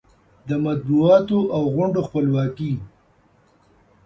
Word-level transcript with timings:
د 0.47 0.49
مطبوعاتو 0.65 1.39
او 1.55 1.63
غونډو 1.75 1.99
خپلواکي 2.07 2.71